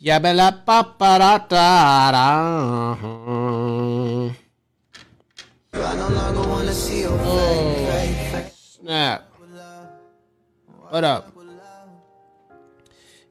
[0.00, 2.96] Yabba pa pa da da da.
[7.24, 7.56] Oh,
[8.54, 9.24] snap.
[10.90, 11.32] What up?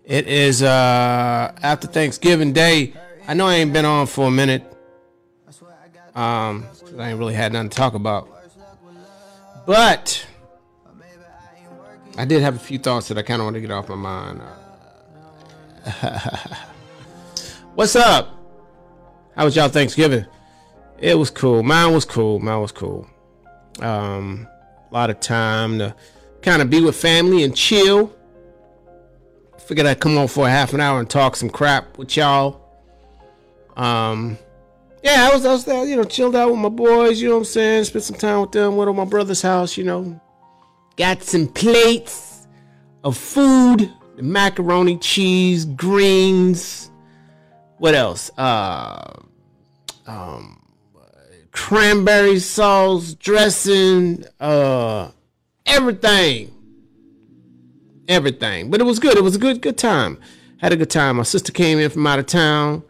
[0.03, 2.93] It is uh after Thanksgiving Day.
[3.25, 4.63] I know I ain't been on for a minute.
[6.15, 6.65] Um,
[6.97, 8.27] I ain't really had nothing to talk about.
[9.65, 10.25] But
[12.17, 13.95] I did have a few thoughts that I kind of want to get off my
[13.95, 14.41] mind.
[17.75, 18.35] What's up?
[19.35, 20.25] How was y'all Thanksgiving?
[20.99, 21.63] It was cool.
[21.63, 22.39] Mine was cool.
[22.39, 23.07] Mine was cool.
[23.79, 24.47] Um,
[24.89, 25.95] a lot of time to
[26.41, 28.13] kind of be with family and chill.
[29.59, 32.61] Figured I'd come on for a half an hour and talk some crap with y'all.
[33.77, 34.37] Um,
[35.03, 37.35] yeah, I was, I was there, you know, chilled out with my boys, you know
[37.35, 37.83] what I'm saying?
[37.85, 40.19] Spent some time with them, went to my brother's house, you know.
[40.97, 42.47] Got some plates
[43.03, 46.89] of food, macaroni, cheese, greens.
[47.77, 48.31] What else?
[48.37, 49.13] Uh,
[50.07, 50.61] um,
[51.51, 55.11] cranberry sauce, dressing, uh,
[55.65, 56.53] everything.
[58.07, 58.71] Everything.
[58.71, 59.17] But it was good.
[59.17, 60.19] It was a good, good time.
[60.59, 61.17] Had a good time.
[61.17, 62.83] My sister came in from out of town.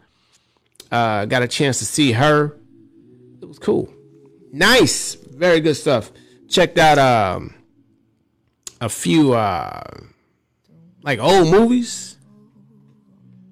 [0.92, 2.56] Uh, got a chance to see her.
[3.42, 3.94] It was cool.
[4.52, 5.16] Nice.
[5.16, 6.12] Very good stuff.
[6.48, 7.54] Checked out um
[8.80, 9.84] a few uh
[11.08, 12.18] like old movies.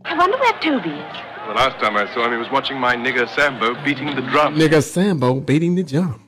[0.04, 1.16] I wonder where Toby is.
[1.48, 4.56] The last time I saw him, he was watching my nigger Sambo beating the drum.
[4.56, 6.22] Nigga Sambo beating the drum.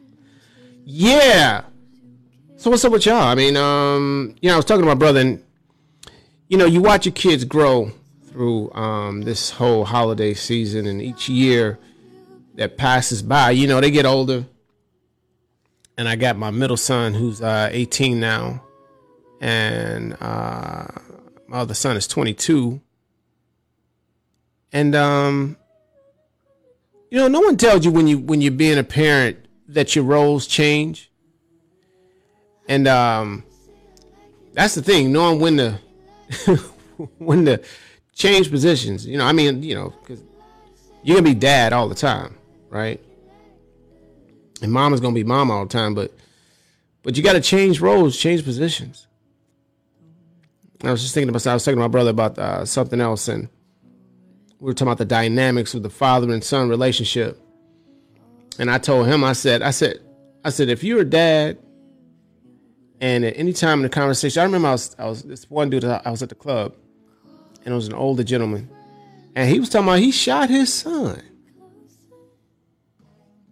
[0.85, 1.65] Yeah.
[2.55, 3.23] So what's up with y'all?
[3.23, 5.43] I mean, um, you know, I was talking to my brother, and
[6.47, 7.91] you know, you watch your kids grow
[8.27, 11.77] through um this whole holiday season, and each year
[12.55, 14.45] that passes by, you know, they get older.
[15.97, 18.63] And I got my middle son who's uh 18 now,
[19.41, 20.87] and uh
[21.47, 22.81] my other son is 22.
[24.71, 25.57] And um
[27.09, 29.37] you know, no one tells you when you when you're being a parent
[29.69, 31.09] that your roles change.
[32.67, 33.43] And um
[34.53, 35.79] that's the thing, knowing when to
[37.17, 37.61] when to
[38.13, 39.05] change positions.
[39.05, 40.21] You know, I mean, you know, because
[41.03, 42.35] you're gonna be dad all the time,
[42.69, 42.99] right?
[44.61, 46.11] And mama's gonna be mom all the time, but
[47.03, 49.06] but you gotta change roles, change positions.
[50.83, 53.27] I was just thinking about I was talking to my brother about uh, something else
[53.27, 53.49] and
[54.59, 57.39] we were talking about the dynamics of the father and son relationship.
[58.59, 59.99] And I told him, I said, I said,
[60.43, 61.59] I said, if you're a dad,
[62.99, 65.69] and at any time in the conversation, I remember I was, I was this one
[65.69, 66.73] dude, I was at the club,
[67.63, 68.69] and it was an older gentleman,
[69.35, 71.21] and he was talking about he shot his son.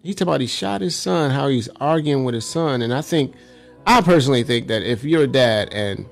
[0.02, 3.02] He talking about he shot his son, how he's arguing with his son, and I
[3.02, 3.36] think,
[3.86, 6.08] I personally think that if you're a dad and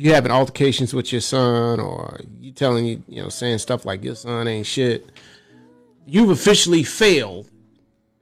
[0.00, 4.02] you having altercations with your son or you telling you you know saying stuff like
[4.02, 5.10] your son ain't shit.
[6.06, 7.50] You've officially failed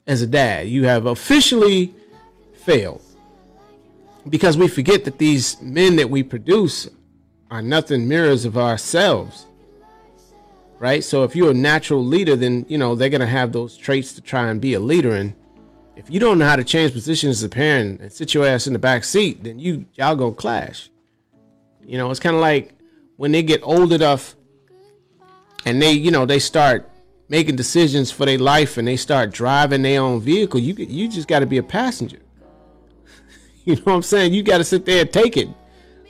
[0.05, 0.66] as a dad.
[0.66, 1.94] You have officially
[2.55, 3.00] failed.
[4.28, 6.89] Because we forget that these men that we produce
[7.49, 9.47] are nothing mirrors of ourselves
[10.81, 11.03] right?
[11.03, 14.21] So if you're a natural leader then you know they're to have those traits to
[14.21, 15.15] try and be a leader.
[15.15, 15.34] And
[15.97, 18.66] if you don't know how to change positions as a parent and sit your ass
[18.66, 20.91] in the back seat then you y'all gonna clash
[21.88, 22.75] you know, it's kind of like
[23.16, 24.37] when they get old enough
[25.65, 26.88] and they, you know, they start
[27.31, 30.60] making decisions for their life and they start driving their own vehicle.
[30.60, 32.19] You you just got to be a passenger.
[33.65, 34.34] you know what I'm saying?
[34.34, 35.48] You got to sit there and take it.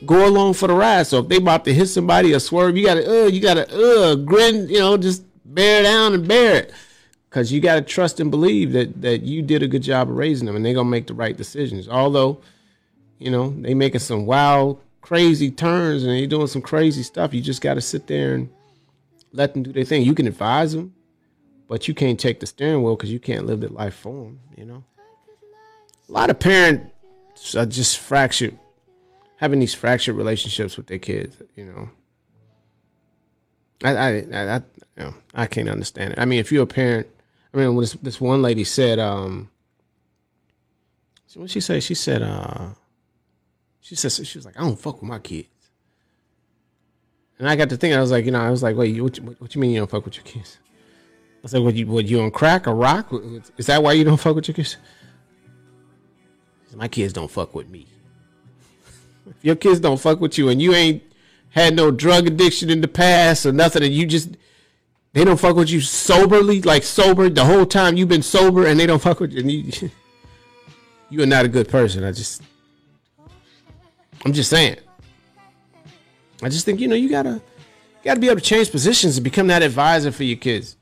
[0.05, 1.07] Go along for the ride.
[1.07, 3.55] So if they about to hit somebody or swerve, you got to uh, you got
[3.55, 4.69] to uh, grin.
[4.69, 6.75] You know, just bear down and bear it.
[7.31, 10.17] Cause you got to trust and believe that that you did a good job of
[10.17, 11.89] raising them, and they're gonna make the right decisions.
[11.89, 12.41] Although,
[13.21, 17.33] you know, they making some wild crazy turns and they're doing some crazy stuff.
[17.33, 18.51] You just got to sit there and
[19.33, 20.03] let them do their thing.
[20.03, 20.95] You can advise them,
[21.67, 24.41] but you can't take the steering wheel because you can't live their life for them.
[24.55, 24.85] You know,
[26.11, 28.59] a lot of parents are just fractured,
[29.37, 31.43] having these fractured relationships with their kids.
[31.57, 31.91] You know,
[33.83, 36.19] I I I, I, you know, I can't understand it.
[36.19, 37.07] I mean, if you're a parent,
[37.55, 39.49] I mean, this this one lady said, um,
[41.35, 41.81] what she say?
[41.81, 42.73] She said, uh
[43.89, 45.49] she said she was like, I don't fuck with my kids.
[47.39, 49.19] And I got to thinking, I was like, you know, I was like, wait, what,
[49.21, 50.59] what, what you mean you don't fuck with your kids?
[50.63, 53.11] I was like, what you what you on crack or rock?
[53.57, 54.77] Is that why you don't fuck with your kids?
[56.75, 57.87] My kids don't fuck with me.
[59.27, 61.03] if your kids don't fuck with you and you ain't
[61.51, 64.37] had no drug addiction in the past or nothing, and you just
[65.15, 68.79] they don't fuck with you soberly, like sober the whole time you've been sober, and
[68.79, 69.41] they don't fuck with you.
[69.41, 69.91] And you,
[71.09, 72.05] you are not a good person.
[72.05, 72.43] I just
[74.25, 74.77] I'm just saying.
[76.43, 77.41] I just think you know you gotta
[77.99, 80.77] you got to be able to change positions and become that advisor for your kids.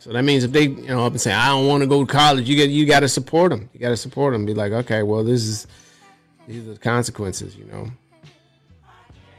[0.00, 2.04] So that means if they, you know, up and say, "I don't want to go
[2.04, 3.70] to college," you get you got to support them.
[3.72, 4.44] You got to support them.
[4.44, 5.68] Be like, okay, well, this is
[6.48, 7.88] these are the consequences, you know.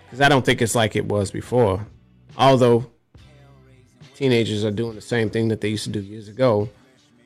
[0.06, 1.86] Because I don't think it's like it was before.
[2.38, 2.90] Although
[4.16, 6.70] teenagers are doing the same thing that they used to do years ago,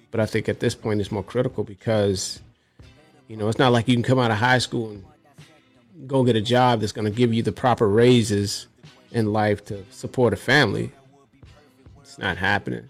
[0.09, 2.41] but I think at this point it's more critical because,
[3.27, 5.03] you know, it's not like you can come out of high school and
[6.07, 8.67] go get a job that's going to give you the proper raises
[9.11, 10.91] in life to support a family.
[12.01, 12.89] It's not happening.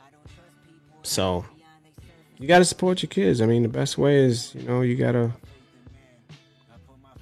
[1.01, 1.45] So
[2.37, 3.41] you got to support your kids.
[3.41, 5.31] I mean, the best way is, you know, you got to,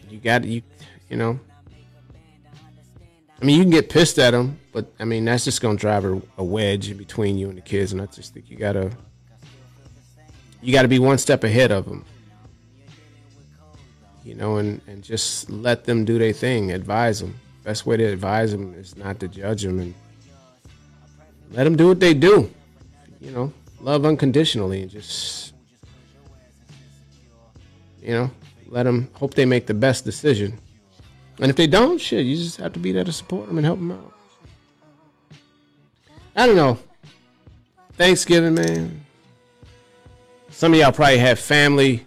[0.10, 0.62] you got to, you,
[1.10, 1.40] you know,
[3.42, 5.82] I mean, you can get pissed at them, but I mean, that's just going to
[5.82, 7.94] drive a, a wedge between you and the kids.
[7.94, 8.92] And I just think you got to,
[10.62, 12.04] you got to be one step ahead of them
[14.26, 16.72] you know, and, and just let them do their thing.
[16.72, 17.36] Advise them.
[17.64, 19.94] Best way to advise them is not to judge them and
[21.52, 22.50] let them do what they do.
[23.22, 25.54] You know, love unconditionally and just,
[28.02, 28.32] you know,
[28.68, 30.58] let them hope they make the best decision.
[31.40, 33.66] And if they don't, shit, you just have to be there to support them and
[33.66, 34.14] help them out.
[36.36, 36.80] I don't know.
[37.94, 39.06] Thanksgiving, man.
[40.50, 42.06] Some of y'all probably have family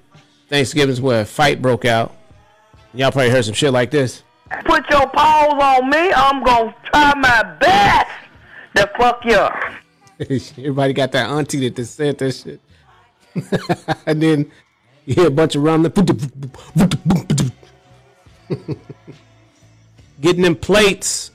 [0.49, 2.15] Thanksgiving's where a fight broke out.
[2.95, 4.23] Y'all probably heard some shit like this.
[4.65, 6.13] Put your paws on me.
[6.13, 8.11] I'm gonna try my best
[8.77, 9.55] to fuck you up.
[10.21, 12.61] Everybody got that auntie that said that shit.
[14.07, 14.51] and then
[15.05, 15.93] you hear a bunch of rumbling.
[20.21, 21.31] Getting them plates.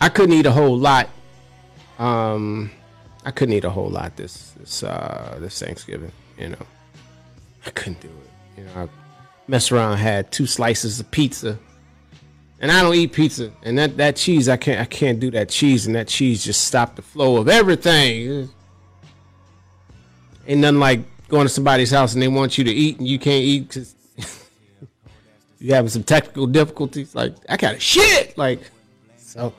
[0.00, 1.08] I couldn't eat a whole lot.
[1.98, 2.70] Um,
[3.24, 6.12] I couldn't eat a whole lot this this uh this Thanksgiving.
[6.38, 6.66] You know,
[7.66, 8.60] I couldn't do it.
[8.60, 8.88] You know, I
[9.48, 11.58] messed around, had two slices of pizza,
[12.60, 13.52] and I don't eat pizza.
[13.62, 16.64] And that that cheese, I can't I can't do that cheese, and that cheese just
[16.64, 18.48] stopped the flow of everything.
[20.46, 23.18] Ain't nothing like going to somebody's house and they want you to eat and you
[23.18, 23.94] can't eat because
[25.58, 27.14] you having some technical difficulties.
[27.14, 28.36] Like I got a shit.
[28.36, 28.60] Like
[29.16, 29.54] so.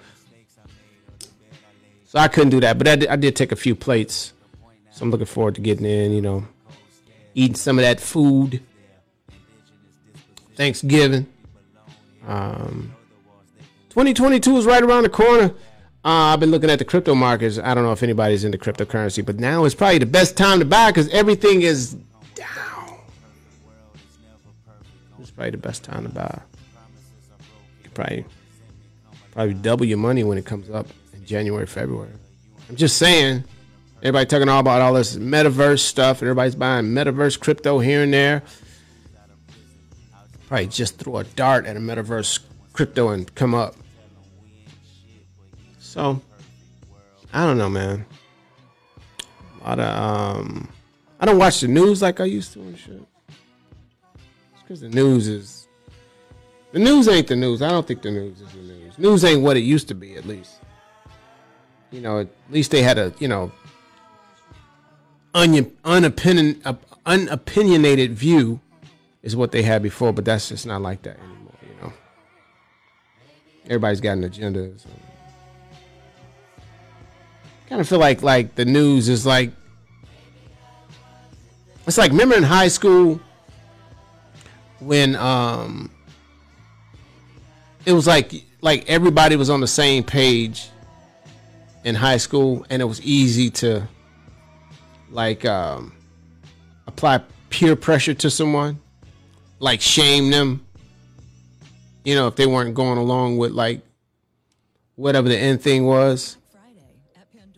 [2.06, 4.32] So I couldn't do that, but I did, I did take a few plates.
[4.92, 6.48] So I'm looking forward to getting in, you know,
[7.36, 8.62] eating some of that food.
[10.56, 11.28] Thanksgiving.
[12.26, 12.96] Um,
[13.90, 15.54] 2022 is right around the corner.
[16.04, 17.60] Uh, I've been looking at the crypto markets.
[17.60, 20.66] I don't know if anybody's into cryptocurrency, but now is probably the best time to
[20.66, 21.96] buy because everything is
[22.36, 23.00] down.
[25.20, 26.42] It's probably the best time to buy.
[27.84, 28.26] You probably
[29.32, 32.12] probably double your money when it comes up in January, February.
[32.70, 33.44] I'm just saying.
[34.02, 38.14] Everybody talking all about all this metaverse stuff, and everybody's buying metaverse crypto here and
[38.14, 38.44] there.
[40.48, 42.40] Probably just throw a dart at a metaverse
[42.74, 43.76] crypto and come up.
[45.80, 46.22] So,
[47.34, 48.06] I don't know, man.
[49.62, 50.70] A lot of um,
[51.20, 53.02] I don't watch the news like I used to and shit.
[54.54, 55.68] It's because the news is
[56.72, 57.62] the news ain't the news.
[57.62, 59.00] I don't think the news is the news.
[59.00, 60.60] News ain't what it used to be, at least.
[61.90, 63.52] You know, at least they had a you know
[65.36, 68.60] onion, unopinion, unopinionated view
[69.22, 71.54] is what they had before, but that's just not like that anymore.
[71.62, 71.94] You know,
[73.66, 74.72] everybody's got an agenda.
[74.80, 74.90] So.
[77.68, 79.52] Kind of feel like like the news is like
[81.88, 83.20] it's like remember in high school
[84.80, 85.90] when um
[87.86, 90.70] it was like like everybody was on the same page
[91.84, 93.88] in high school and it was easy to
[95.16, 95.94] like um
[96.88, 98.78] apply peer pressure to someone
[99.60, 100.66] like shame them
[102.04, 103.82] you know if they weren't going along with like
[104.96, 106.38] whatever the end thing was.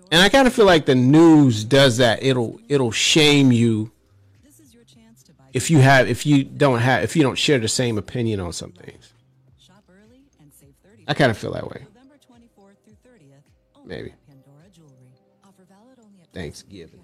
[0.10, 2.24] And i kind of feel like the news does that.
[2.24, 3.92] It'll it'll shame you
[5.52, 8.54] if you have if you don't have if you don't share the same opinion on
[8.54, 9.12] some things.
[11.10, 11.88] I kind of feel that way
[13.86, 14.14] maybe.
[16.34, 17.02] thanksgiving.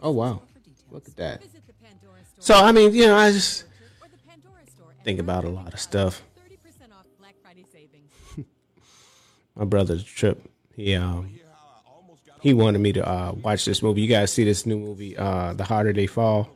[0.00, 0.42] oh wow.
[0.90, 1.42] Look at that.
[2.38, 3.64] So i mean you know i just
[5.04, 6.22] think about a lot of stuff.
[9.56, 11.30] my brother's trip he um
[12.40, 14.00] he wanted me to uh, watch this movie.
[14.00, 16.48] You guys see this new movie uh the harder they fall?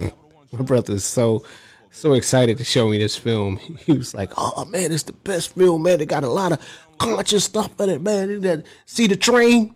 [0.52, 1.44] My brother is so
[1.90, 3.58] so excited to show me this film.
[3.86, 6.00] He was like, "Oh man, it's the best film, man.
[6.00, 6.60] It got a lot of
[6.98, 8.40] conscious stuff in it, man.
[8.42, 9.74] That see the train,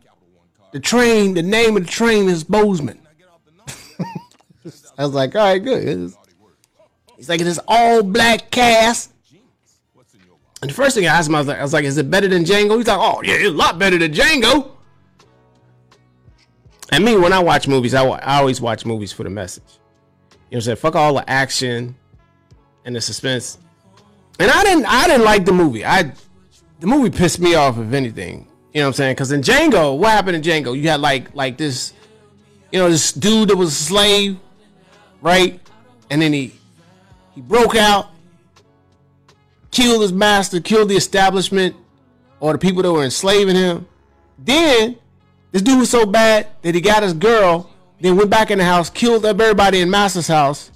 [0.73, 1.35] the train.
[1.35, 3.01] The name of the train is Bozeman."
[4.99, 6.13] I was like, "All right, good."
[7.17, 9.13] He's like, "It's all black cast.
[10.63, 12.09] And the first thing I asked him, I was like, I was like, is it
[12.09, 12.79] better than Django?
[12.79, 14.71] He's like, oh yeah, it's a lot better than Django.
[16.93, 19.65] And me, when I watch movies, I, I always watch movies for the message.
[19.67, 20.77] You know what I'm saying?
[20.77, 21.97] Fuck all the action
[22.85, 23.59] and the suspense.
[24.39, 25.85] And I didn't I didn't like the movie.
[25.85, 26.13] I
[26.81, 28.47] the movie pissed me off if anything.
[28.73, 29.15] You know what I'm saying?
[29.15, 30.77] Because in Django, what happened in Django?
[30.77, 31.93] You had like like this,
[32.71, 34.39] you know, this dude that was a slave,
[35.21, 35.61] right?
[36.11, 36.53] And then he
[37.35, 38.09] he broke out,
[39.71, 41.77] killed his master, killed the establishment
[42.41, 43.87] or the people that were enslaving him.
[44.39, 44.97] Then
[45.53, 47.71] this dude was so bad that he got his girl,
[48.01, 50.71] then went back in the house, killed everybody in master's house,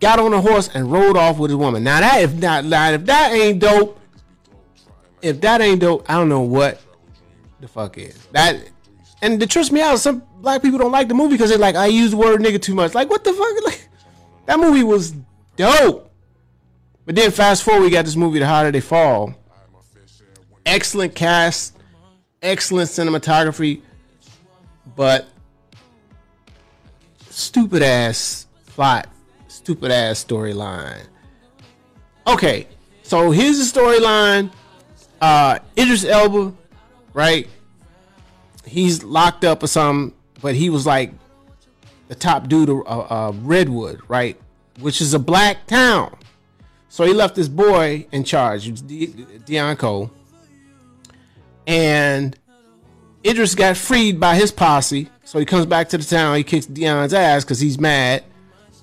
[0.00, 1.84] got on a horse and rode off with his woman.
[1.84, 3.98] Now that if not, if that ain't dope,
[5.22, 6.80] if that ain't dope, I don't know what
[7.60, 8.56] the fuck is that.
[9.20, 11.74] And to trust me out, some black people don't like the movie because they're like,
[11.74, 12.94] I use the word nigga too much.
[12.94, 13.48] Like, what the fuck?
[13.64, 13.88] Like,
[14.46, 15.14] that movie was
[15.56, 16.10] dope.
[17.04, 19.34] But then fast forward, we got this movie, The Harder They Fall.
[20.64, 21.76] Excellent cast,
[22.42, 23.82] excellent cinematography,
[24.94, 25.26] but
[27.30, 29.08] stupid ass plot,
[29.58, 31.02] stupid ass storyline.
[32.26, 32.66] Okay,
[33.02, 34.52] so here's the storyline.
[35.20, 36.54] Uh, Idris Elba,
[37.12, 37.48] right?
[38.64, 41.12] He's locked up or something, but he was like
[42.06, 44.40] the top dude of uh, uh, Redwood, right?
[44.80, 46.16] Which is a black town.
[46.88, 49.06] So he left this boy in charge, De-
[49.44, 50.10] Dion Cole.
[51.66, 52.38] And
[53.26, 55.08] Idris got freed by his posse.
[55.24, 56.36] So he comes back to the town.
[56.36, 58.24] He kicks Dion's ass because he's mad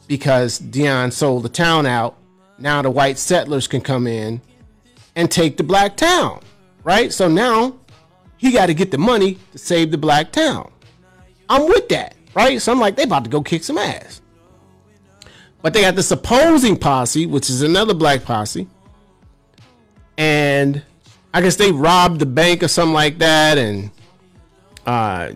[0.07, 2.17] because Dion sold the town out.
[2.57, 4.41] Now the white settlers can come in
[5.15, 6.41] and take the black town,
[6.83, 7.12] right?
[7.12, 7.75] So now
[8.38, 10.71] he got to get the money to save the black town.
[11.50, 12.62] I'm with that, right?
[12.62, 14.21] So I'm like, they about to go kick some ass.
[15.62, 18.67] But they got this opposing posse, which is another black posse.
[20.17, 20.83] And
[21.33, 23.57] I guess they robbed the bank or something like that.
[23.57, 23.89] And
[24.85, 25.31] uh,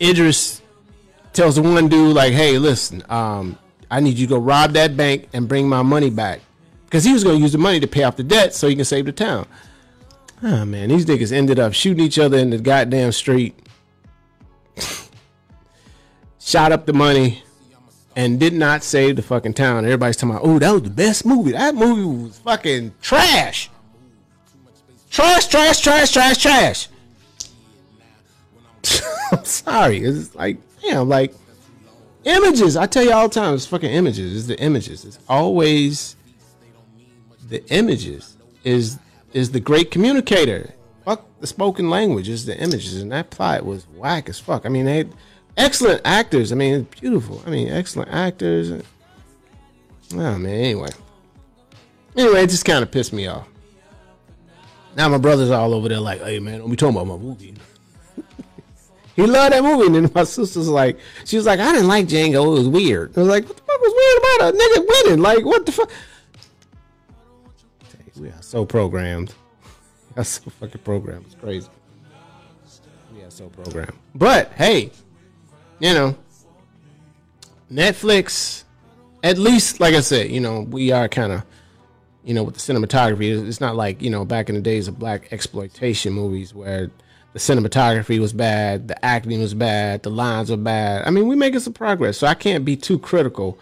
[0.00, 0.60] Idris
[1.34, 3.58] tells the one dude, like, hey, listen, um,
[3.90, 6.40] I need you to go rob that bank and bring my money back.
[6.84, 8.76] Because he was going to use the money to pay off the debt so he
[8.76, 9.46] can save the town.
[10.42, 13.58] Oh, man, these niggas ended up shooting each other in the goddamn street.
[16.38, 17.42] Shot up the money
[18.16, 19.84] and did not save the fucking town.
[19.84, 21.52] Everybody's talking about, oh, that was the best movie.
[21.52, 23.70] That movie was fucking trash.
[25.10, 26.88] Trash, trash, trash, trash, trash.
[29.32, 29.98] I'm sorry.
[29.98, 31.34] It's like, damn, like
[32.24, 32.76] images.
[32.76, 34.36] I tell you all the time, it's fucking images.
[34.36, 35.04] It's the images.
[35.04, 36.16] It's always
[37.48, 38.98] the images is
[39.32, 40.74] is the great communicator.
[41.04, 44.64] Fuck the spoken language is the images, and that plot was whack as fuck.
[44.64, 45.06] I mean, they
[45.56, 46.52] excellent actors.
[46.52, 47.42] I mean, it's beautiful.
[47.46, 48.70] I mean, excellent actors.
[50.12, 50.46] Oh man.
[50.46, 50.90] Anyway,
[52.16, 53.46] anyway, it just kind of pissed me off.
[54.96, 57.54] Now my brother's all over there like, hey man, don't be talking about my movie.
[59.16, 62.06] He loved that movie, and then my sister's like, she was like, I didn't like
[62.06, 62.46] Django.
[62.46, 63.16] It was weird.
[63.16, 65.22] I was like, what the fuck was weird about a nigga winning?
[65.22, 65.90] Like, what the fuck?
[68.18, 69.34] We are so programmed.
[70.16, 71.26] We are so fucking programmed.
[71.26, 71.68] It's crazy.
[73.12, 73.98] We are so programmed.
[74.14, 74.92] But hey,
[75.80, 76.16] you know,
[77.70, 78.62] Netflix,
[79.24, 81.42] at least, like I said, you know, we are kind of,
[82.22, 85.00] you know, with the cinematography, it's not like, you know, back in the days of
[85.00, 86.92] black exploitation movies where
[87.34, 91.04] the cinematography was bad, the acting was bad, the lines were bad.
[91.04, 93.58] I mean, we're making some progress, so I can't be too critical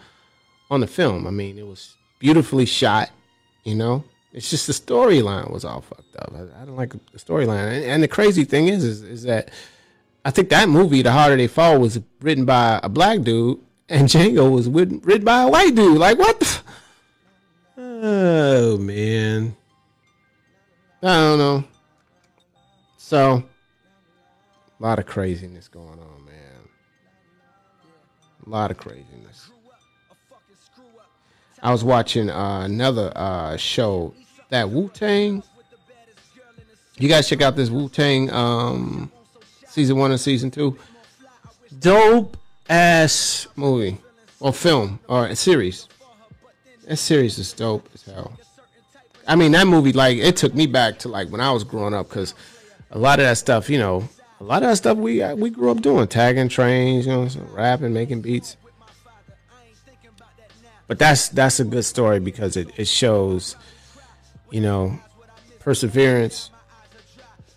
[0.69, 1.25] on the film.
[1.25, 3.09] I mean, it was beautifully shot,
[3.63, 4.03] you know.
[4.31, 6.31] It's just the storyline was all fucked up.
[6.35, 7.73] I, I don't like the storyline.
[7.73, 9.49] And, and the crazy thing is, is, is that
[10.23, 14.07] I think that movie, The Harder They Fall, was written by a black dude, and
[14.07, 15.97] Django was written, written by a white dude.
[15.97, 16.39] Like what?
[16.39, 16.63] The f-
[17.77, 19.55] oh man,
[21.01, 21.63] I don't know.
[22.97, 23.43] So,
[24.83, 26.67] a lot of craziness going on, man.
[28.45, 29.49] A lot of craziness.
[31.61, 34.13] I was watching uh, another uh, show,
[34.49, 35.41] that Wu Tang.
[36.97, 39.09] You guys check out this Wu Tang um,
[39.67, 40.77] season one and season two.
[41.79, 42.35] Dope
[42.69, 43.97] ass movie
[44.41, 45.87] or film or series.
[46.87, 48.37] That series is dope as hell.
[49.25, 51.93] I mean, that movie like it took me back to like when I was growing
[51.93, 52.35] up because
[52.91, 54.09] a lot of that stuff, you know,
[54.39, 57.27] a lot of that stuff we uh, we grew up doing, tagging trains, you know,
[57.51, 58.57] rapping, making beats.
[60.87, 63.55] But that's that's a good story because it, it shows,
[64.51, 64.99] you know,
[65.59, 66.49] perseverance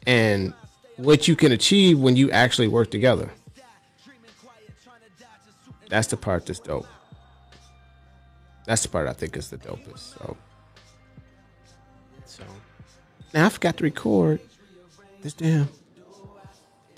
[0.07, 0.55] and
[0.97, 3.31] what you can achieve when you actually work together.
[5.89, 6.87] That's the part that's dope.
[8.65, 10.19] That's the part I think is the dopest.
[10.19, 10.37] So,
[12.25, 12.45] so
[13.33, 14.41] Now I forgot to record
[15.23, 15.69] this damn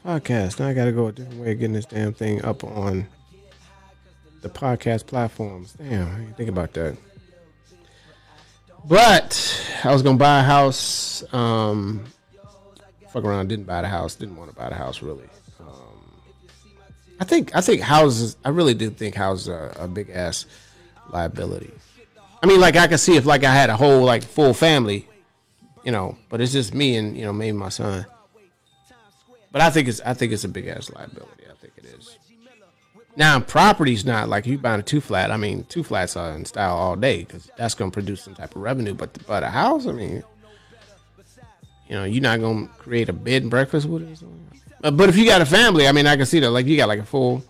[0.09, 0.59] podcast.
[0.59, 3.07] Now I got to go a different way of getting this damn thing up on
[4.41, 5.75] the podcast platforms.
[5.75, 6.97] Damn, I didn't think about that.
[8.87, 11.23] But I was gonna buy a house.
[11.35, 12.07] Um,
[13.11, 14.15] fuck around, didn't buy the house.
[14.15, 15.29] Didn't want to buy the house really.
[15.61, 16.23] Um,
[17.21, 18.39] I think I think houses.
[18.47, 20.47] I really do think houses are a big ass
[21.11, 21.73] liability.
[22.43, 25.07] I mean, like I could see if like I had a whole like full family,
[25.85, 28.07] you know, but it's just me and you know maybe my son.
[29.51, 31.45] But I think it's I think it's a big ass liability.
[31.51, 32.19] I think it is.
[33.17, 35.33] Now, property's not like you buying a two flat.
[35.33, 38.35] I mean, two flats are in style all day because that's going to produce some
[38.35, 38.95] type of revenue.
[38.95, 40.23] But but a house, I mean,
[41.89, 44.97] you know, you're not going to create a bed and breakfast with it.
[44.97, 46.51] But if you got a family, I mean, I can see that.
[46.51, 47.43] Like you got like a full,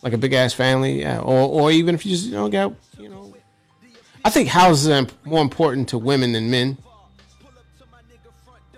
[0.00, 1.18] like a big ass family, yeah.
[1.18, 3.34] Or or even if you just you know got you know,
[4.24, 6.78] I think houses are more important to women than men.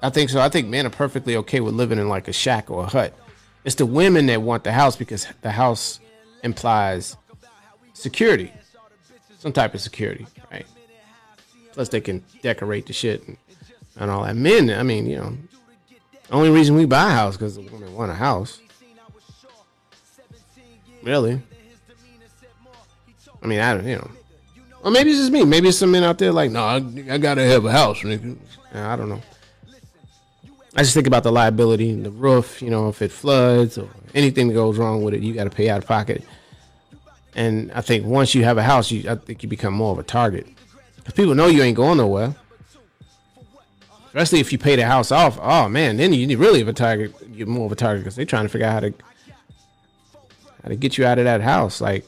[0.03, 0.41] I think so.
[0.41, 3.15] I think men are perfectly okay with living in like a shack or a hut.
[3.65, 6.01] It's the women that want the house because the house
[6.43, 7.17] implies
[7.93, 8.53] security,
[9.39, 10.67] some type of security, right?
[11.73, 13.37] Plus, they can decorate the shit and,
[13.97, 14.37] and all that.
[14.37, 15.37] Men, I mean, you know,
[16.31, 18.61] only reason we buy a house because the women want a house.
[21.03, 21.41] Really?
[23.43, 24.11] I mean, I don't, you know.
[24.83, 25.45] Or maybe it's just me.
[25.45, 26.77] Maybe it's some men out there like, no, I,
[27.11, 28.37] I gotta have a house, nigga.
[28.73, 29.23] I don't know.
[30.79, 32.63] I just think about the liability, and the roof.
[32.63, 35.51] You know, if it floods or anything that goes wrong with it, you got to
[35.51, 36.23] pay out of pocket.
[37.35, 39.99] And I think once you have a house, you I think you become more of
[39.99, 40.47] a target
[40.95, 42.37] because people know you ain't going nowhere.
[44.07, 45.37] Especially if you pay the house off.
[45.43, 47.13] Oh man, then you really have a target.
[47.29, 48.95] You're more of a target because they're trying to figure out how to
[50.63, 51.81] how to get you out of that house.
[51.81, 52.07] Like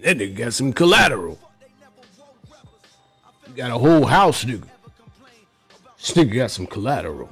[0.00, 1.38] that nigga got some collateral.
[3.48, 4.68] You got a whole house, nigga.
[5.96, 7.30] This nigga got some collateral.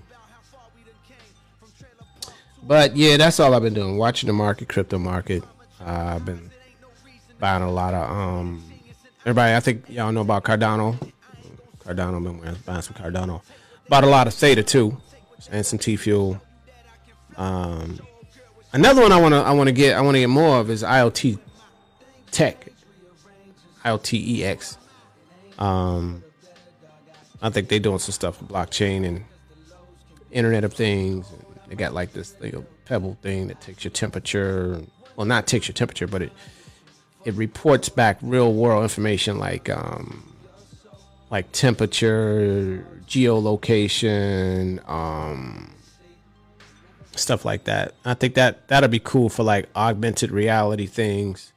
[2.62, 3.98] But yeah, that's all I've been doing.
[3.98, 5.42] Watching the market, crypto market.
[5.81, 6.51] Uh, I've been
[7.38, 8.64] buying a lot of um.
[9.22, 10.96] Everybody, I think y'all know about Cardano.
[11.81, 13.42] Cardano, been buying some Cardano.
[13.88, 14.96] Bought a lot of Theta too,
[15.51, 16.40] and some TFuel.
[17.37, 17.98] Um,
[18.72, 21.38] another one I wanna I wanna get I wanna get more of is IoT
[22.31, 22.68] Tech.
[23.85, 24.77] IoTeX.
[25.59, 26.22] Um,
[27.40, 29.25] I think they're doing some stuff with blockchain and
[30.31, 31.27] Internet of Things.
[31.72, 34.82] They got like this little pebble thing that takes your temperature.
[35.16, 36.32] Well, not takes your temperature, but it
[37.24, 40.35] it reports back real world information like um
[41.30, 45.72] like temperature, geolocation, um
[47.12, 47.94] stuff like that.
[48.04, 51.54] I think that that'll be cool for like augmented reality things.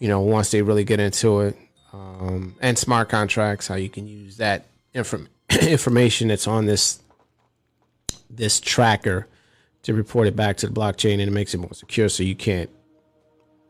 [0.00, 1.56] You know, once they really get into it,
[1.92, 5.28] um, and smart contracts, how you can use that inform-
[5.62, 6.99] information that's on this
[8.30, 9.26] this tracker
[9.82, 12.36] to report it back to the blockchain and it makes it more secure so you
[12.36, 12.70] can't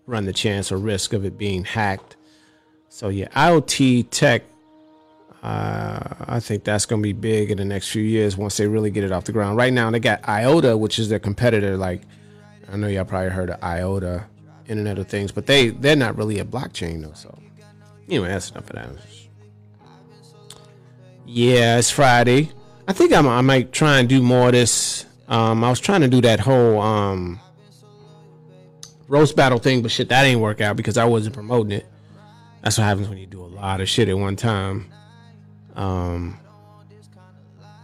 [0.06, 2.16] run the chance or risk of it being hacked.
[2.88, 4.42] So yeah, IoTeX
[5.42, 8.66] uh, I think that's going to be big in the next few years once they
[8.66, 9.56] really get it off the ground.
[9.56, 11.76] Right now, they got IOTA, which is their competitor.
[11.76, 12.02] Like,
[12.70, 14.26] I know y'all probably heard of IOTA,
[14.68, 17.14] Internet of Things, but they they're not really a blockchain though.
[17.14, 17.36] So,
[18.06, 18.90] anyway, that's enough of that.
[21.24, 22.50] Yeah, it's Friday.
[22.90, 25.06] I think I'm, I might try and do more of this.
[25.28, 27.38] Um, I was trying to do that whole um,
[29.06, 31.86] roast battle thing, but shit, that ain't work out because I wasn't promoting it.
[32.62, 34.92] That's what happens when you do a lot of shit at one time.
[35.76, 36.40] Um,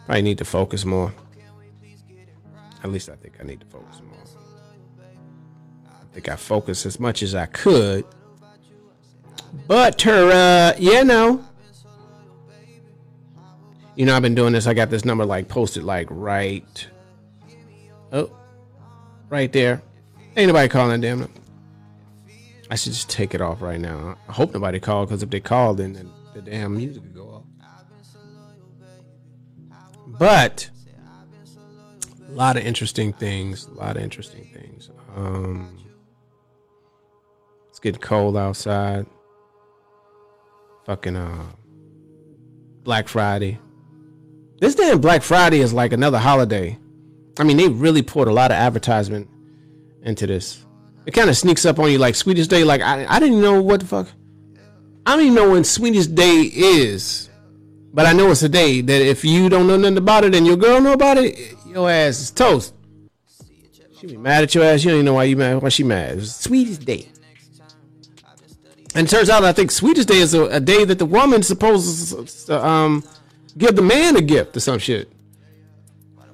[0.07, 1.15] probably need to focus more.
[2.83, 4.19] At least I think I need to focus more.
[5.87, 8.05] I think I focused as much as I could.
[9.69, 11.46] But her, uh, yeah, no.
[13.97, 14.67] You know, I've been doing this.
[14.67, 16.87] I got this number like posted like right.
[18.13, 18.31] Oh,
[19.31, 19.83] right there.
[20.37, 21.31] Ain't nobody calling, damn it.
[22.71, 24.19] I should just take it off right now.
[24.29, 27.29] I hope nobody called because if they called, then the, the damn music would go
[27.29, 27.43] off.
[30.07, 30.69] But
[32.29, 33.67] a lot of interesting things.
[33.67, 34.91] A lot of interesting things.
[35.15, 35.79] Um,
[37.71, 39.07] it's getting cold outside.
[40.85, 41.45] Fucking uh,
[42.83, 43.59] Black Friday.
[44.59, 46.79] This damn Black Friday is like another holiday.
[47.39, 49.29] I mean, they really poured a lot of advertisement
[50.03, 50.65] into this.
[51.05, 52.65] It kind of sneaks up on you like Sweetest Day.
[52.65, 54.09] Like I, I didn't know what the fuck.
[55.05, 57.29] I don't even know when Sweetest Day is,
[57.93, 60.47] but I know it's a day that if you don't know nothing about it and
[60.47, 62.75] your girl know about it, your ass is toast.
[64.01, 64.83] She be mad at your ass.
[64.83, 65.63] You don't even know why you mad.
[65.63, 66.19] Why she mad?
[66.19, 67.09] It's Sweetest Day.
[68.95, 71.43] And it turns out, I think Sweetest Day is a, a day that the woman
[71.43, 73.05] supposed to um
[73.57, 75.11] give the man a gift or some shit.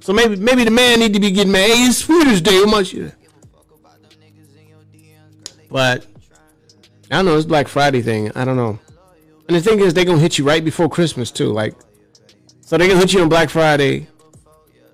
[0.01, 1.71] So maybe maybe the man need to be getting mad.
[1.71, 2.57] Hey, it's Sweetest Day.
[2.57, 2.95] How much?
[5.71, 6.07] But
[7.11, 7.37] I don't know.
[7.37, 8.31] It's Black Friday thing.
[8.35, 8.79] I don't know.
[9.47, 11.53] And the thing is, they gonna hit you right before Christmas too.
[11.53, 11.75] Like,
[12.61, 14.09] so they gonna hit you on Black Friday.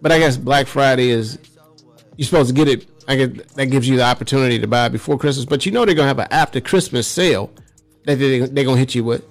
[0.03, 1.39] But I guess Black Friday is
[2.17, 2.87] you're supposed to get it.
[3.09, 5.47] I get that gives you the opportunity to buy before Christmas.
[5.47, 7.51] But you know they're gonna have an after Christmas sale
[8.05, 9.25] that they they gonna hit you with.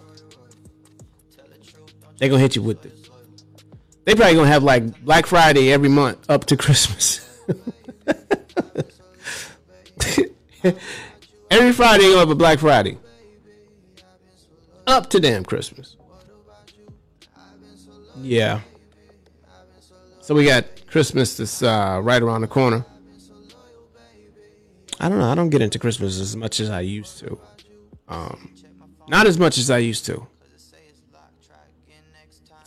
[2.18, 3.10] They gonna hit you with it.
[4.06, 7.28] They probably gonna have like Black Friday every month up to Christmas.
[11.52, 12.98] every Friday you have a Black Friday.
[14.88, 15.98] Up to damn Christmas.
[18.22, 18.62] Yeah.
[20.22, 22.86] So we got Christmas that's uh, right around the corner.
[25.00, 25.30] I don't know.
[25.30, 27.40] I don't get into Christmas as much as I used to.
[28.08, 28.54] Um,
[29.08, 30.26] not as much as I used to.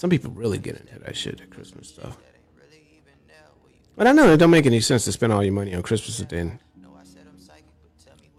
[0.00, 2.16] Some people really get into that shit, that Christmas stuff.
[3.96, 6.18] But I know it don't make any sense to spend all your money on Christmas
[6.20, 6.58] and then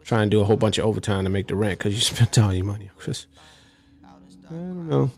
[0.04, 2.40] try and do a whole bunch of overtime to make the rent because you spent
[2.40, 3.28] all your money on Christmas.
[4.04, 5.12] I don't know.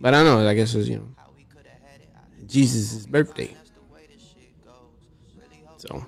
[0.00, 1.08] But I know, I guess it's, you know,
[2.48, 3.54] Jesus' birthday.
[5.76, 6.04] So,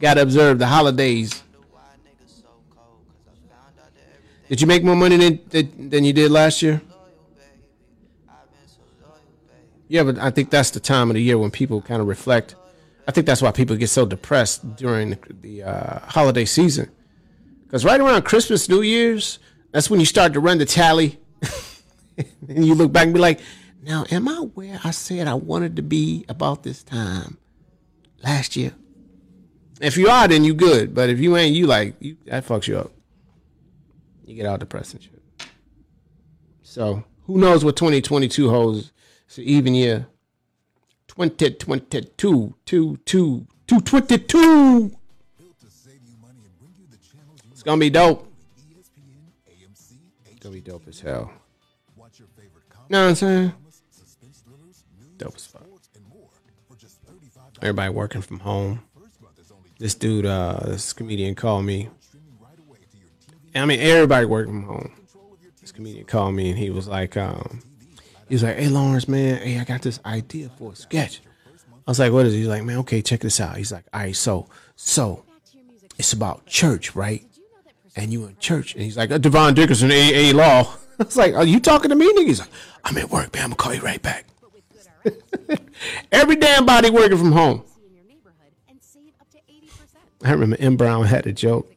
[0.00, 1.42] gotta observe the holidays.
[4.48, 6.80] Did you make more money than than, you did last year?
[9.88, 12.54] Yeah, but I think that's the time of the year when people kind of reflect.
[13.06, 16.90] I think that's why people get so depressed during the, the uh, holiday season.
[17.64, 19.38] Because right around Christmas, New Year's,
[19.72, 21.18] that's when you start to run the tally.
[22.48, 23.40] and you look back and be like,
[23.82, 27.38] now, am I where I said I wanted to be about this time
[28.22, 28.72] last year?
[29.80, 30.94] If you are, then you good.
[30.94, 32.90] But if you ain't, you like, you, that fucks you up.
[34.28, 35.22] You get all depressed and shit.
[36.62, 38.92] So, who knows what 2022 holds?
[39.24, 40.06] It's an even year.
[41.06, 42.54] 2022.
[42.66, 44.96] 2, 2, 222.
[47.50, 48.30] It's gonna be dope.
[50.26, 51.32] It's gonna be dope as hell.
[52.90, 53.52] Know what I'm saying?
[55.16, 55.62] Dope as fuck.
[57.62, 58.82] Everybody working from home.
[59.78, 61.88] This dude, uh, this comedian called me.
[63.54, 64.92] I mean, everybody working from home.
[65.60, 67.60] This comedian called me and he was like, um,
[68.28, 71.22] he was like, "Hey Lawrence, man, hey, I got this idea for a sketch."
[71.86, 73.84] I was like, "What is it?" He's like, "Man, okay, check this out." He's like,
[73.92, 75.24] "All right, so, so,
[75.98, 77.24] it's about church, right?
[77.96, 81.34] And you in church?" And he's like, uh, "Devon Dickerson, AA Law." I was like,
[81.34, 82.50] "Are you talking to me?" nigga?" He's like,
[82.84, 83.44] "I'm at work, man.
[83.44, 84.26] I'm gonna call you right back."
[86.12, 87.62] Every damn body working from home.
[87.82, 90.76] in your neighborhood and save up to 80%, I remember M.
[90.76, 91.72] Brown had a joke.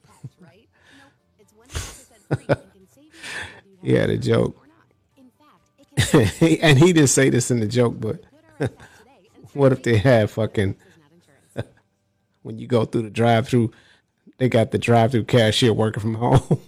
[3.81, 4.57] He had a joke.
[6.13, 8.21] and he didn't say this in the joke, but
[9.53, 10.75] what if they had fucking
[12.43, 13.71] when you go through the drive through,
[14.37, 16.59] they got the drive through cashier working from home.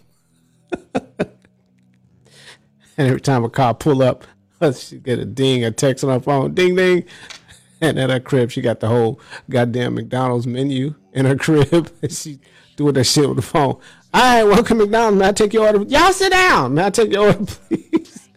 [0.94, 1.08] and
[2.98, 4.26] every time a car pull up,
[4.76, 7.06] she get a ding, a text on her phone, ding ding.
[7.82, 11.92] And at her crib, she got the whole goddamn McDonald's menu in her crib.
[12.02, 12.40] And she
[12.76, 13.80] doing that shit with the phone.
[14.16, 15.18] All right, welcome to McDonald's.
[15.18, 15.82] May I take your order?
[15.86, 16.76] Y'all sit down.
[16.76, 18.30] May I take your order, please?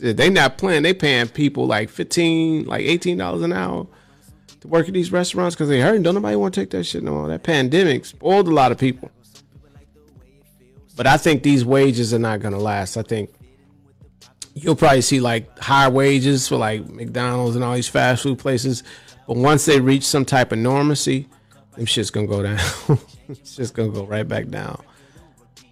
[0.00, 0.84] They not playing.
[0.84, 3.86] They paying people like fifteen, like eighteen dollars an hour
[4.60, 7.02] to work at these restaurants because they heard don't nobody want to take that shit
[7.02, 7.28] no more.
[7.28, 9.10] That pandemic spoiled a lot of people.
[10.96, 12.96] But I think these wages are not gonna last.
[12.96, 13.30] I think
[14.54, 18.84] you'll probably see like higher wages for like McDonald's and all these fast food places.
[19.26, 21.28] But once they reach some type of normalcy,
[21.76, 22.58] them shit's gonna go down.
[23.28, 24.82] it's just gonna go right back down.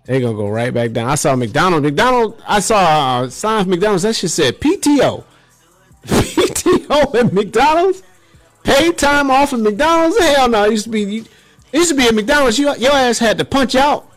[0.04, 1.08] They gonna go right back down.
[1.08, 1.84] I saw McDonald's.
[1.84, 2.40] McDonald.
[2.46, 4.04] I saw uh, a sign for McDonald's.
[4.04, 5.24] That shit said PTO.
[6.06, 8.02] PTO at McDonald's.
[8.62, 10.18] Paid time off at McDonald's.
[10.18, 10.64] Hell no.
[10.64, 11.18] It used to be.
[11.18, 11.28] It
[11.72, 12.58] used to be at McDonald's.
[12.58, 14.08] You, your ass had to punch out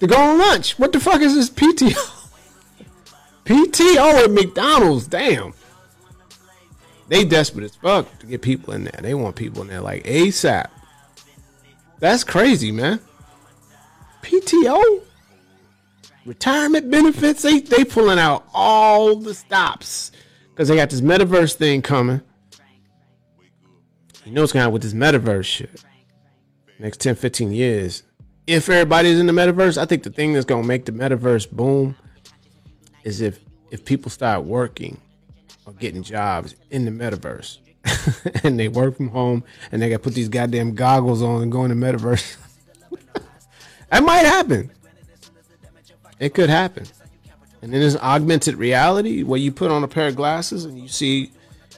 [0.00, 0.78] to go on lunch.
[0.78, 1.94] What the fuck is this PTO?
[3.44, 5.06] PTO at McDonald's.
[5.06, 5.54] Damn.
[7.08, 8.98] They desperate as fuck to get people in there.
[9.00, 10.68] They want people in there like ASAP.
[11.98, 13.00] That's crazy, man.
[14.22, 15.02] PTO?
[16.24, 17.42] Retirement benefits?
[17.42, 20.12] They they pulling out all the stops.
[20.50, 22.20] Because they got this metaverse thing coming.
[24.24, 25.84] You know what's to happen with this metaverse shit.
[26.78, 28.02] Next 10, 15 years.
[28.46, 31.50] If everybody's in the metaverse, I think the thing that's going to make the metaverse
[31.50, 31.96] boom
[33.04, 33.38] is if
[33.70, 35.00] if people start working
[35.64, 37.58] or getting jobs in the metaverse
[38.42, 41.52] and they work from home and they got to put these goddamn goggles on and
[41.52, 42.36] go in the metaverse.
[43.90, 44.70] that might happen.
[46.18, 46.86] It could happen.
[47.62, 50.88] And then there's augmented reality where you put on a pair of glasses and you
[50.88, 51.32] see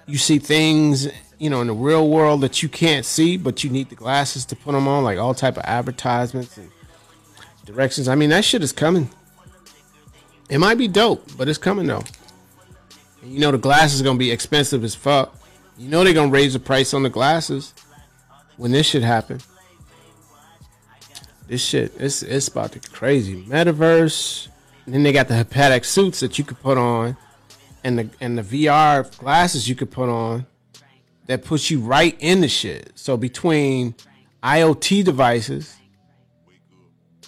[0.07, 1.07] you see things,
[1.39, 4.47] you know, in the real world that you can't see, but you need the glasses
[4.47, 6.71] to put them on, like all type of advertisements and
[7.67, 8.09] directions.
[8.09, 9.11] I mean, that shit is coming.
[10.49, 12.05] It might be dope, but it's coming though.
[13.23, 15.38] And you know the glasses are gonna be expensive as fuck.
[15.79, 17.73] You know they're gonna raise the price on the glasses
[18.57, 19.41] when this shit happen.
[21.47, 23.43] This shit, it's it's about to crazy.
[23.45, 24.49] Metaverse.
[24.85, 27.17] And then they got the haptic suits that you could put on,
[27.85, 30.47] and the and the VR glasses you could put on,
[31.27, 32.93] that puts you right in the shit.
[32.97, 33.95] So between
[34.43, 35.77] IoT devices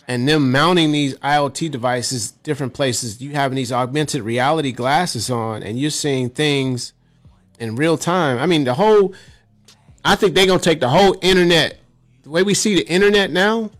[0.09, 5.63] and them mounting these IoT devices different places, you having these augmented reality glasses on,
[5.63, 6.95] and you're seeing things
[7.61, 8.39] in real time.
[8.39, 9.15] I mean, the whole.
[10.05, 11.79] I think they're gonna take the whole internet,
[12.23, 13.71] the way we see the internet now.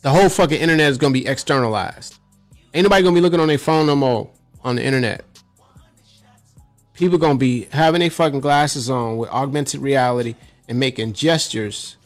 [0.00, 2.18] The whole fucking internet is gonna be externalized.
[2.74, 4.30] Ain't nobody gonna be looking on their phone no more
[4.64, 5.24] on the internet.
[6.94, 10.34] People gonna be having their fucking glasses on with augmented reality
[10.66, 11.96] and making gestures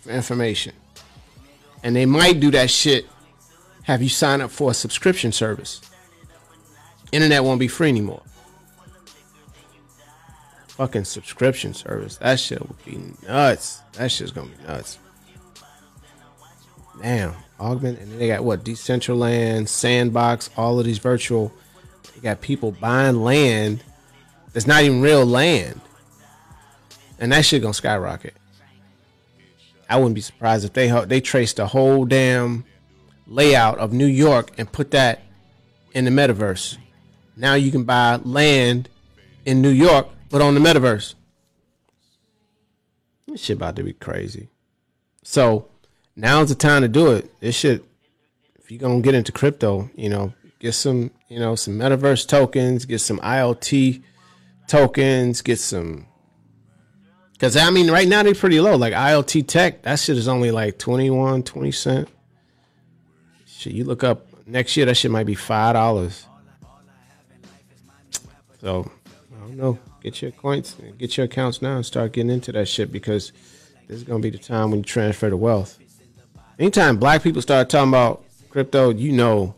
[0.00, 0.72] for information.
[1.82, 3.06] And they might do that shit.
[3.82, 5.80] Have you sign up for a subscription service?
[7.10, 8.22] Internet won't be free anymore.
[10.76, 12.16] Fucking subscription service.
[12.16, 13.80] That shit would be nuts.
[13.92, 14.98] That shit's gonna be nuts.
[17.00, 17.34] Damn.
[17.60, 18.64] Augment and then they got what?
[18.64, 21.52] Decentraland, Sandbox, all of these virtual.
[22.14, 23.84] They got people buying land
[24.52, 25.80] that's not even real land.
[27.18, 28.34] And that shit gonna skyrocket.
[29.88, 32.64] I wouldn't be surprised if they they traced the whole damn
[33.26, 35.22] layout of New York and put that
[35.92, 36.78] in the metaverse.
[37.36, 38.88] Now you can buy land
[39.44, 41.14] in New York, but on the metaverse.
[43.28, 44.48] This shit about to be crazy.
[45.22, 45.68] So
[46.16, 47.38] now's the time to do it.
[47.38, 47.84] This shit,
[48.56, 52.86] if you're gonna get into crypto, you know, get some, you know, some metaverse tokens,
[52.86, 54.02] get some IoT
[54.66, 56.06] tokens, get some
[57.34, 58.76] because I mean, right now they're pretty low.
[58.76, 62.08] Like IoTeX, that shit is only like 21, 20 cent.
[63.46, 66.24] Shit, you look up next year, that shit might be five dollars.
[68.60, 68.90] So
[69.34, 69.78] I don't know.
[70.02, 73.32] Get your coins, get your accounts now, and start getting into that shit because
[73.86, 75.78] this is gonna be the time when you transfer the wealth.
[76.58, 79.54] Anytime black people start talking about crypto, you know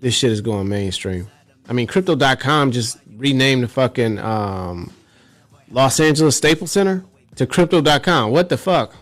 [0.00, 1.28] this shit is going mainstream.
[1.66, 4.92] I mean, crypto.com just renamed the fucking um,
[5.70, 7.04] Los Angeles Staples Center
[7.36, 8.30] to crypto.com.
[8.30, 8.94] What the fuck?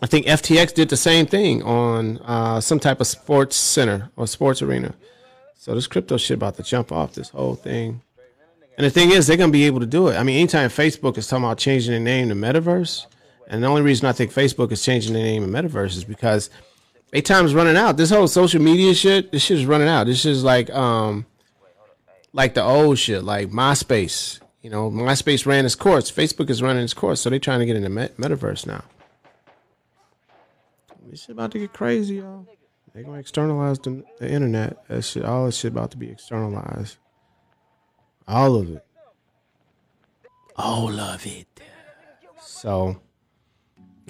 [0.00, 4.26] I think FTX did the same thing on uh, some type of sports center or
[4.26, 4.94] sports arena.
[5.56, 8.02] So this crypto shit about to jump off this whole thing.
[8.82, 10.16] And the thing is, they're gonna be able to do it.
[10.16, 13.06] I mean, anytime Facebook is talking about changing their name to Metaverse,
[13.46, 16.50] and the only reason I think Facebook is changing their name to Metaverse is because
[17.12, 17.96] their time's running out.
[17.96, 20.08] This whole social media shit, this shit is running out.
[20.08, 21.26] This is like um
[22.32, 24.40] like the old shit, like MySpace.
[24.62, 26.10] You know, MySpace ran its course.
[26.10, 28.82] Facebook is running its course, so they're trying to get into met- metaverse now.
[31.08, 32.48] This shit about to get crazy, y'all.
[32.92, 34.88] They're gonna externalize the, the internet.
[34.88, 36.96] That shit, all this shit about to be externalized.
[38.26, 38.84] All of it.
[40.56, 41.46] All of it.
[42.40, 43.00] So,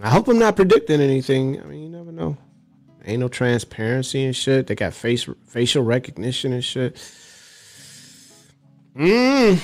[0.03, 1.61] I hope I'm not predicting anything.
[1.61, 2.37] I mean, you never know.
[3.05, 4.67] Ain't no transparency and shit.
[4.67, 6.97] They got face facial recognition and shit.
[8.97, 9.61] Mm,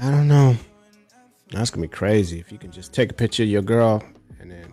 [0.00, 0.56] I don't know.
[1.50, 4.02] That's gonna be crazy if you can just take a picture of your girl
[4.40, 4.72] and then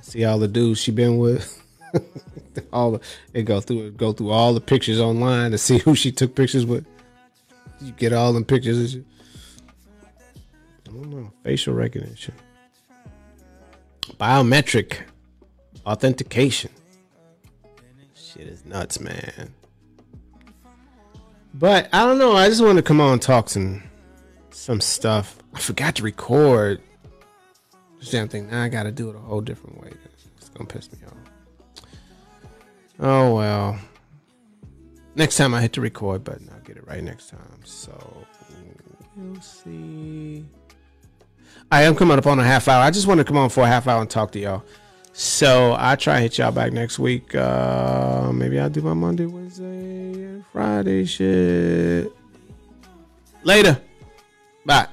[0.00, 1.62] see all the dudes she been with.
[2.72, 3.00] all the
[3.32, 6.66] it go through go through all the pictures online to see who she took pictures
[6.66, 6.86] with.
[7.80, 8.96] You get all them pictures.
[8.96, 9.00] I
[10.84, 11.32] don't know.
[11.44, 12.34] Facial recognition,
[14.18, 15.00] biometric
[15.84, 16.70] authentication.
[18.14, 19.54] Shit is nuts, man.
[21.54, 22.32] But I don't know.
[22.36, 23.82] I just want to come on and talk some
[24.50, 25.38] some stuff.
[25.54, 26.80] I forgot to record.
[27.98, 28.50] This damn thing.
[28.50, 29.92] Now I got to do it a whole different way.
[30.36, 31.82] It's gonna piss me off.
[33.00, 33.78] Oh well.
[35.14, 37.60] Next time I hit the record button, get it right next time.
[37.64, 37.96] So
[39.16, 40.44] we'll see.
[41.70, 42.82] I am coming up on a half hour.
[42.82, 44.64] I just want to come on for a half hour and talk to y'all.
[45.12, 47.34] So I'll try and hit y'all back next week.
[47.34, 52.12] Uh, maybe I'll do my Monday, Wednesday, Friday shit.
[53.42, 53.80] Later.
[54.64, 54.88] Bye.